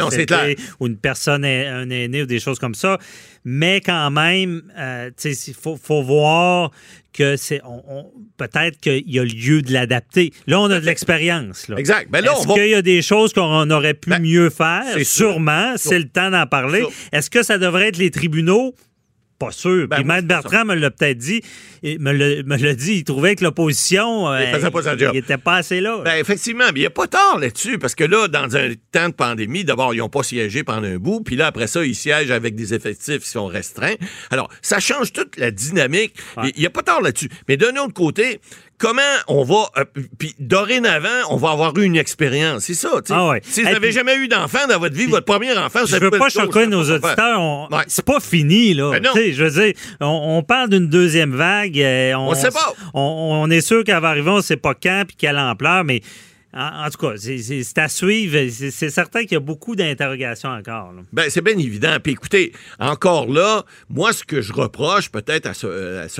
Ben 0.56 0.56
ou 0.80 0.86
une 0.86 0.96
personne, 0.96 1.44
un 1.44 1.88
aîné 1.90 2.22
ou 2.22 2.26
des 2.26 2.40
choses 2.40 2.58
comme 2.58 2.74
ça. 2.74 2.98
Mais 3.44 3.80
quand 3.80 4.10
même, 4.10 4.62
euh, 4.78 5.10
il 5.24 5.54
faut, 5.54 5.76
faut 5.76 6.02
voir 6.02 6.70
que 7.12 7.36
c'est 7.36 7.60
on- 7.64 7.82
on- 7.88 8.10
peut-être 8.38 8.78
qu'il 8.80 9.02
y 9.10 9.18
a 9.18 9.24
lieu 9.24 9.60
de 9.62 9.72
l'adapter. 9.72 10.32
Là, 10.46 10.60
on 10.60 10.70
a 10.70 10.80
de 10.80 10.86
l'expérience. 10.86 11.66
Exact. 11.76 12.08
Ben 12.10 12.22
là, 12.24 12.32
Est-ce 12.38 12.46
va- 12.48 12.54
qu'il 12.54 12.68
y 12.68 12.74
a 12.74 12.82
des 12.82 13.02
choses 13.02 13.32
qu'on 13.32 13.68
aurait 13.70 13.94
pu 13.94 14.10
Ben, 14.10 14.22
mieux 14.22 14.48
faire? 14.48 14.84
Sûrement, 15.04 15.74
c'est 15.76 15.98
le 15.98 16.08
temps 16.08 16.30
d'en 16.30 16.46
parler. 16.46 16.84
Est-ce 17.12 17.28
que 17.28 17.42
ça 17.42 17.58
devrait 17.58 17.88
être 17.88 17.98
les 17.98 18.10
tribunaux? 18.10 18.74
Pas 19.44 19.52
sûr. 19.52 19.88
Ben, 19.88 19.96
Puis 19.96 20.04
Maître 20.04 20.28
Bertrand 20.28 20.64
me 20.64 20.74
l'a 20.74 20.90
peut-être 20.90 21.18
dit, 21.18 21.42
et 21.82 21.98
me 21.98 22.12
l'a 22.12 22.74
dit, 22.74 22.94
il 22.94 23.04
trouvait 23.04 23.34
que 23.34 23.44
l'opposition, 23.44 24.30
euh, 24.30 24.52
faisait 24.52 24.70
pas 24.70 24.82
sa 24.82 24.96
job. 24.96 25.10
il 25.14 25.18
était 25.18 25.38
pas 25.38 25.56
assez 25.56 25.80
là. 25.80 26.00
Ben, 26.04 26.16
effectivement, 26.20 26.64
mais 26.72 26.80
il 26.80 26.82
n'y 26.82 26.86
a 26.86 26.90
pas 26.90 27.06
tort 27.06 27.38
là-dessus, 27.38 27.78
parce 27.78 27.94
que 27.94 28.04
là, 28.04 28.28
dans 28.28 28.56
un 28.56 28.70
temps 28.92 29.08
de 29.08 29.14
pandémie, 29.14 29.64
d'abord, 29.64 29.94
ils 29.94 29.98
n'ont 29.98 30.08
pas 30.08 30.22
siégé 30.22 30.62
pendant 30.62 30.86
un 30.86 30.98
bout, 30.98 31.22
puis 31.22 31.36
là, 31.36 31.46
après 31.46 31.66
ça, 31.66 31.84
ils 31.84 31.94
siègent 31.94 32.30
avec 32.30 32.54
des 32.54 32.74
effectifs 32.74 33.20
qui 33.20 33.30
sont 33.30 33.46
restreints. 33.46 33.94
Alors, 34.30 34.48
ça 34.62 34.78
change 34.78 35.12
toute 35.12 35.36
la 35.36 35.50
dynamique. 35.50 36.14
Il 36.42 36.60
n'y 36.60 36.66
a 36.66 36.70
pas 36.70 36.82
tort 36.82 37.00
là-dessus. 37.00 37.28
Mais 37.48 37.56
d'un 37.56 37.76
autre 37.76 37.94
côté, 37.94 38.40
comment 38.78 39.00
on 39.28 39.44
va. 39.44 39.64
euh, 39.78 39.84
puis 40.18 40.34
dorénavant, 40.38 41.08
on 41.30 41.36
va 41.36 41.50
avoir 41.50 41.76
eu 41.78 41.84
une 41.84 41.96
expérience. 41.96 42.64
C'est 42.64 42.74
ça, 42.74 42.88
tu 42.96 43.08
sais. 43.08 43.14
Ah 43.16 43.28
ouais. 43.28 43.40
Si 43.44 43.62
vous 43.62 43.68
n'avez 43.68 43.80
puis- 43.88 43.92
jamais 43.92 44.16
eu 44.16 44.28
d'enfant 44.28 44.66
dans 44.68 44.78
votre 44.78 44.94
vie, 44.94 45.06
votre 45.06 45.26
premier 45.26 45.56
enfant, 45.56 45.80
vous 45.82 45.86
Je 45.86 45.96
veux 45.96 46.10
pas 46.10 46.18
dos, 46.18 46.28
choquer 46.30 46.66
nos 46.66 46.84
pas 46.84 46.94
auditeurs. 47.08 47.40
on- 47.40 47.68
Ouais. 47.70 47.84
C'est 47.86 48.04
pas 48.04 48.20
fini, 48.20 48.74
là. 48.74 48.90
Ben 48.92 49.02
non. 49.02 49.10
Tu 49.14 49.20
sais, 49.20 49.32
je 49.32 49.44
veux 49.44 49.50
dire, 49.62 49.74
on, 50.00 50.38
on 50.38 50.42
parle 50.42 50.70
d'une 50.70 50.88
deuxième 50.88 51.34
vague. 51.34 51.78
euh, 51.80 52.14
on, 52.14 52.30
On 52.30 52.34
sait 52.34 52.50
pas. 52.50 52.72
On, 52.94 53.00
on 53.44 53.50
est 53.50 53.60
sûr 53.60 53.84
qu'elle 53.84 54.00
va 54.00 54.08
arriver, 54.08 54.30
on 54.30 54.40
sait 54.42 54.56
pas 54.56 54.74
quand 54.74 55.04
puis 55.06 55.16
quelle 55.18 55.38
ampleur, 55.38 55.84
mais 55.84 56.00
en, 56.54 56.86
en 56.86 56.90
tout 56.90 56.98
cas, 56.98 57.14
c'est- 57.16 57.78
à 57.78 57.88
suivre. 57.88 58.38
C'est 58.50 58.90
certain 58.90 59.22
qu'il 59.22 59.32
y 59.32 59.36
a 59.36 59.40
beaucoup 59.40 59.74
d'interrogations 59.76 60.50
encore. 60.50 60.92
Ben, 61.12 61.24
c'est 61.28 61.40
bien 61.42 61.56
évident. 61.56 61.96
Puis 62.02 62.12
écoutez, 62.12 62.52
encore 62.78 63.30
là, 63.30 63.64
moi, 63.88 64.12
ce 64.12 64.24
que 64.24 64.40
je 64.42 64.52
reproche 64.52 65.10
peut-être 65.10 65.46
à 65.46 65.54
ce, 65.54 65.66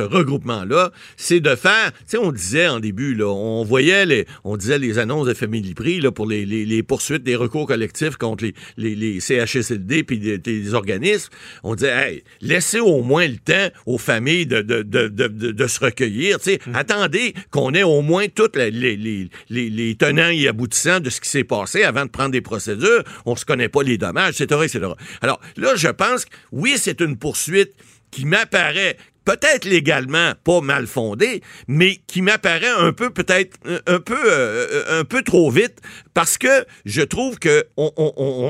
regroupement-là, 0.02 0.90
c'est 1.16 1.40
de 1.40 1.54
faire, 1.54 1.92
tu 1.92 1.98
sais, 2.08 2.18
on 2.18 2.32
disait 2.32 2.68
en 2.68 2.80
début, 2.80 3.14
là, 3.14 3.26
on 3.28 3.64
voyait 3.64 4.06
les, 4.06 4.26
on 4.44 4.56
disait 4.56 4.78
les 4.78 4.98
annonces 4.98 5.26
de 5.26 5.34
Family 5.34 5.74
Prix, 5.74 6.00
là, 6.00 6.10
pour 6.12 6.26
les, 6.26 6.46
les, 6.46 6.64
les 6.64 6.82
poursuites 6.82 7.22
des 7.22 7.36
recours 7.36 7.66
collectifs 7.66 8.16
contre 8.16 8.44
les, 8.44 8.54
les, 8.76 8.94
les 8.94 9.20
CHSLD 9.20 10.04
puis 10.04 10.18
des, 10.18 10.38
des 10.38 10.74
organismes. 10.74 11.30
On 11.62 11.74
disait, 11.74 11.90
hey, 12.12 12.24
laissez 12.40 12.80
au 12.80 13.02
moins 13.02 13.26
le 13.26 13.36
temps 13.36 13.68
aux 13.86 13.98
familles 13.98 14.46
de, 14.46 14.62
de, 14.62 14.82
de, 14.82 15.08
de, 15.08 15.28
de- 15.28 15.52
de 15.52 15.66
se 15.66 15.80
recueillir, 15.80 16.38
tu 16.38 16.44
sais. 16.52 16.58
Attendez 16.74 17.34
qu'on 17.50 17.72
ait 17.74 17.82
au 17.82 18.02
moins 18.02 18.26
toutes 18.28 18.56
les, 18.56 18.70
les, 18.70 18.96
les, 18.96 19.28
les, 19.50 19.70
les 19.70 19.94
tenants 20.22 20.30
et 20.42 20.48
aboutissants 20.48 21.00
de 21.00 21.10
ce 21.10 21.20
qui 21.20 21.28
s'est 21.28 21.44
passé 21.44 21.82
avant 21.84 22.04
de 22.04 22.10
prendre 22.10 22.30
des 22.30 22.40
procédures. 22.40 23.02
On 23.26 23.36
se 23.36 23.44
connaît 23.44 23.68
pas 23.68 23.82
les 23.82 23.98
dommages, 23.98 24.40
etc.. 24.40 24.78
Alors, 25.20 25.40
là, 25.56 25.74
je 25.76 25.88
pense 25.88 26.24
que, 26.24 26.30
oui, 26.52 26.74
c'est 26.76 27.00
une 27.00 27.16
poursuite 27.16 27.72
qui 28.10 28.24
m'apparaît 28.26 28.96
peut-être 29.24 29.64
légalement 29.64 30.32
pas 30.42 30.60
mal 30.60 30.86
fondée, 30.86 31.42
mais 31.68 32.00
qui 32.08 32.22
m'apparaît 32.22 32.66
un 32.76 32.92
peu 32.92 33.10
peut-être 33.10 33.56
un- 33.86 34.00
peu 34.00 34.18
euh, 34.26 35.00
un 35.00 35.04
peu 35.04 35.22
trop 35.22 35.48
vite 35.50 35.78
parce 36.12 36.38
que 36.38 36.64
je 36.84 37.02
trouve 37.02 37.38
que 37.38 37.64
on- 37.76 37.92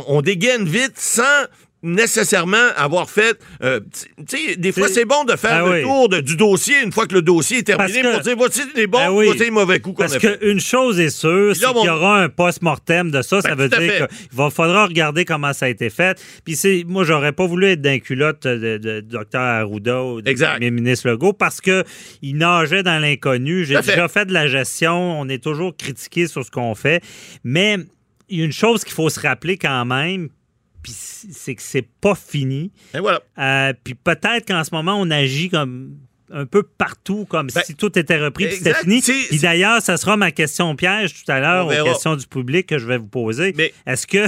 on 0.09 0.23
dégaine 0.23 0.64
vite 0.67 0.95
sans 0.97 1.45
nécessairement 1.83 2.69
avoir 2.77 3.11
fait 3.11 3.39
euh, 3.62 3.81
tu 4.29 4.37
sais 4.39 4.57
des 4.57 4.73
fois 4.73 4.89
C'est- 4.89 5.05
bon 5.05 5.25
de 5.25 5.35
faire 5.37 5.65
Ah 5.65 5.69
le 5.69 5.73
oui. 5.79 5.83
tour 5.83 6.09
de- 6.09 6.21
du 6.21 6.37
dossier 6.37 6.77
une 6.85 6.93
fois 6.93 7.07
que 7.07 7.15
le 7.15 7.23
dossier 7.23 7.59
est 7.59 7.62
terminé 7.65 8.03
Parce 8.03 8.09
que- 8.11 8.12
pour 8.15 8.23
dire 8.23 8.37
voici 8.37 8.61
les 8.77 8.87
bons 8.87 8.99
Ah 9.01 9.12
oui. 9.12 9.25
voici 9.27 9.41
les 9.41 9.51
mauvais 9.51 9.81
coups 9.81 9.97
qu'on 9.97 10.03
Parce 10.03 10.15
a 10.15 10.21
fait 10.21 10.39
qu'une 10.39 10.61
chose 10.61 11.01
est 11.01 11.11
sûre, 11.11 11.55
c'est 11.57 11.67
qu'il 11.67 11.85
y 11.85 11.89
aura 11.89 12.23
un 12.23 12.29
post-mortem 12.29 13.11
de 13.11 13.21
ça. 13.23 13.41
ça 13.43 13.55
Ben, 13.55 13.57
veut 13.57 13.69
dire 13.69 14.07
qu'il 14.09 14.51
faudra 14.51 14.87
regarder 14.87 15.25
comment 15.25 15.53
ça 15.53 15.67
a 15.67 15.69
été 15.69 15.91
fait. 15.91 16.23
Puis 16.45 16.55
c'est, 16.57 16.85
moi, 16.87 17.05
j'aurais 17.05 17.33
pas 17.33 17.47
voulu 17.47 17.67
être 17.67 17.81
d'un 17.83 17.99
culotte 17.99 18.47
de, 18.47 18.79
de, 18.79 19.01
Dr 19.01 19.39
Arruda 19.41 20.03
ou 20.05 20.23
du 20.23 20.31
Exact. 20.31 20.53
premier 20.53 20.71
ministre 20.71 21.09
Legault 21.11 21.33
parce 21.33 21.61
que 21.61 21.85
il 22.23 22.37
nageait 22.37 22.83
dans 22.83 22.99
l'inconnu. 23.01 23.65
J'ai 23.65 23.75
Tout 23.75 23.81
à 23.81 23.83
fait. 23.83 23.91
déjà 23.93 24.09
fait 24.09 24.27
de 24.27 24.33
la 24.33 24.47
gestion. 24.47 25.21
On 25.21 25.29
est 25.29 25.43
toujours 25.43 25.77
critiqué 25.77 26.27
sur 26.29 26.45
ce 26.45 26.51
qu'on 26.51 26.75
fait. 26.75 27.03
Mais 27.45 27.77
il 28.29 28.39
y 28.39 28.43
a 28.43 28.45
une 28.45 28.53
chose 28.53 28.85
qu'il 28.85 28.95
faut 28.95 29.11
se 29.11 29.21
rappeler 29.21 29.57
quand 29.59 29.85
même, 29.85 30.29
puis 30.83 30.93
c'est 30.93 31.55
que 31.55 31.62
c'est 31.62 31.87
pas 32.01 32.15
fini. 32.15 32.73
et 32.95 32.99
voilà 32.99 33.21
Euh, 33.39 33.73
puis 33.85 33.95
peut-être 33.95 34.47
qu'en 34.47 34.65
ce 34.65 34.75
moment, 34.75 34.97
on 35.01 35.11
agit 35.11 35.49
comme 35.49 35.97
un 36.35 36.47
peu 36.47 36.62
partout, 36.62 37.27
comme 37.29 37.49
Ben, 37.55 37.62
si 37.62 37.75
tout 37.75 37.99
était 37.99 38.17
repris 38.19 38.47
puis 38.47 38.57
c'était 38.57 38.73
fini. 38.75 39.03
Puis 39.03 39.39
d'ailleurs, 39.39 39.83
ça 39.83 39.99
sera 39.99 40.17
ma 40.17 40.31
question 40.31 40.75
piège 40.77 41.23
tout 41.23 41.31
à 41.31 41.41
l'heure 41.41 41.67
aux 41.67 41.85
questions 41.85 42.17
du 42.17 42.27
public 42.27 42.67
que 42.67 42.79
je 42.79 42.87
vais 42.87 42.97
vous 42.97 43.07
poser. 43.07 43.53
Mais- 43.55 43.73
Est-ce 43.87 44.07
que 44.07 44.27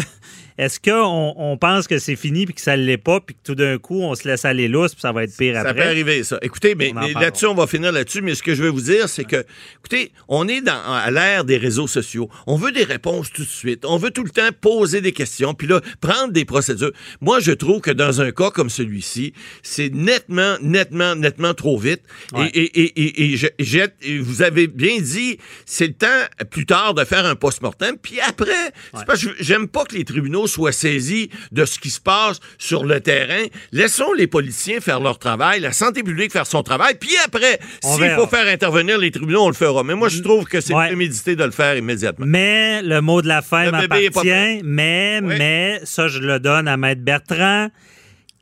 est-ce 0.58 0.78
qu'on 0.78 1.34
on 1.36 1.56
pense 1.56 1.88
que 1.88 1.98
c'est 1.98 2.16
fini 2.16 2.44
puis 2.46 2.54
que 2.54 2.60
ça 2.60 2.76
ne 2.76 2.84
l'est 2.84 2.96
pas 2.96 3.20
puis 3.20 3.34
que 3.34 3.40
tout 3.44 3.54
d'un 3.54 3.78
coup, 3.78 4.00
on 4.02 4.14
se 4.14 4.26
laisse 4.28 4.44
aller 4.44 4.68
lousse 4.68 4.92
puis 4.94 5.00
ça 5.02 5.12
va 5.12 5.24
être 5.24 5.36
pire 5.36 5.54
Ça 5.54 5.60
après? 5.62 5.74
peut 5.74 5.82
arriver, 5.88 6.22
ça. 6.24 6.38
Écoutez, 6.42 6.74
mais 6.74 6.92
là-dessus, 7.20 7.46
on 7.46 7.54
va 7.54 7.66
finir 7.66 7.90
là-dessus, 7.92 8.22
mais 8.22 8.34
ce 8.34 8.42
que 8.42 8.54
je 8.54 8.62
veux 8.62 8.68
vous 8.70 8.80
dire, 8.82 9.08
c'est 9.08 9.24
que, 9.24 9.44
écoutez, 9.78 10.12
on 10.28 10.46
est 10.48 10.60
dans, 10.60 10.80
à 10.92 11.10
l'ère 11.10 11.44
des 11.44 11.56
réseaux 11.56 11.86
sociaux. 11.88 12.28
On 12.46 12.56
veut 12.56 12.72
des 12.72 12.84
réponses 12.84 13.32
tout 13.32 13.42
de 13.42 13.48
suite. 13.48 13.84
On 13.84 13.96
veut 13.96 14.10
tout 14.10 14.22
le 14.24 14.30
temps 14.30 14.48
poser 14.60 15.00
des 15.00 15.12
questions, 15.12 15.54
puis 15.54 15.66
là, 15.66 15.80
prendre 16.00 16.32
des 16.32 16.44
procédures. 16.44 16.92
Moi, 17.20 17.40
je 17.40 17.52
trouve 17.52 17.80
que 17.80 17.90
dans 17.90 18.20
un 18.20 18.30
cas 18.30 18.50
comme 18.50 18.70
celui-ci, 18.70 19.32
c'est 19.62 19.92
nettement, 19.92 20.56
nettement, 20.62 21.14
nettement 21.16 21.54
trop 21.54 21.78
vite. 21.78 22.02
Ouais. 22.32 22.48
Et, 22.54 22.60
et, 22.62 22.82
et, 22.82 23.02
et, 23.02 23.32
et 23.32 23.36
je- 23.36 23.46
j'ai- 23.58 23.84
et 24.02 24.18
vous 24.18 24.42
avez 24.42 24.66
bien 24.66 25.00
dit, 25.00 25.38
c'est 25.66 25.86
le 25.88 25.94
temps 25.94 26.06
plus 26.50 26.66
tard 26.66 26.94
de 26.94 27.04
faire 27.04 27.26
un 27.26 27.34
post-mortem, 27.34 27.96
puis 28.00 28.20
après, 28.20 28.50
c'est 28.96 29.04
parce 29.06 29.24
que 29.24 29.30
j'aime 29.40 29.68
pas 29.68 29.84
que 29.84 29.94
les 29.96 30.04
tribunaux 30.04 30.43
soient 30.46 30.72
saisis 30.72 31.30
de 31.52 31.64
ce 31.64 31.78
qui 31.78 31.90
se 31.90 32.00
passe 32.00 32.40
sur 32.58 32.84
le 32.84 33.00
terrain. 33.00 33.44
Laissons 33.72 34.12
les 34.12 34.26
politiciens 34.26 34.80
faire 34.80 35.00
leur 35.00 35.18
travail, 35.18 35.60
la 35.60 35.72
santé 35.72 36.02
publique 36.02 36.32
faire 36.32 36.46
son 36.46 36.62
travail, 36.62 36.94
puis 37.00 37.10
après, 37.24 37.58
s'il 37.82 38.10
faut 38.10 38.26
faire 38.26 38.46
intervenir 38.46 38.98
les 38.98 39.10
tribunaux, 39.10 39.42
on 39.44 39.48
le 39.48 39.54
fera. 39.54 39.82
Mais 39.84 39.94
moi, 39.94 40.08
je 40.08 40.20
trouve 40.20 40.44
que 40.44 40.60
c'est 40.60 40.74
Ouais. 40.74 40.86
prémédité 40.86 41.36
de 41.36 41.44
le 41.44 41.50
faire 41.50 41.76
immédiatement. 41.76 42.26
Mais 42.28 42.82
le 42.82 43.00
mot 43.00 43.22
de 43.22 43.28
la 43.28 43.42
fin 43.42 43.62
est 43.62 43.70
pas 43.70 43.82
m'appartient. 43.88 44.60
Mais, 44.64 45.20
Oui. 45.22 45.34
mais, 45.38 45.80
ça, 45.84 46.08
je 46.08 46.18
le 46.20 46.38
donne 46.40 46.68
à 46.68 46.76
Maître 46.76 47.02
Bertrand. 47.02 47.68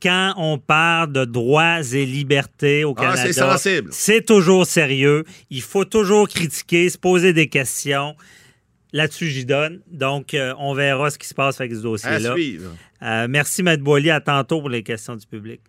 Quand 0.01 0.33
on 0.37 0.57
parle 0.57 1.13
de 1.13 1.23
droits 1.23 1.79
et 1.93 2.05
libertés 2.05 2.83
au 2.83 2.93
Ah, 2.97 3.01
Canada, 3.01 3.21
c'est 3.23 3.31
sensible. 3.33 3.89
c'est 3.93 4.25
toujours 4.25 4.65
sérieux. 4.65 5.23
Il 5.49 5.61
faut 5.61 5.85
toujours 5.85 6.27
critiquer, 6.27 6.89
se 6.89 6.97
poser 6.97 7.31
des 7.31 7.47
questions. 7.47 8.13
Là-dessus, 8.93 9.27
j'y 9.29 9.45
donne. 9.45 9.81
Donc, 9.91 10.33
euh, 10.33 10.53
on 10.59 10.73
verra 10.75 11.09
ce 11.09 11.17
qui 11.17 11.27
se 11.27 11.33
passe 11.33 11.59
avec 11.59 11.73
ce 11.73 11.79
À 11.79 11.81
dossier-là. 11.81 12.33
suivre. 12.33 12.71
Euh, 13.01 13.27
merci, 13.27 13.63
Maître 13.63 13.83
Boily. 13.83 14.11
À 14.11 14.21
tantôt 14.21 14.59
pour 14.59 14.69
les 14.69 14.83
questions 14.83 15.15
du 15.15 15.25
public. 15.25 15.61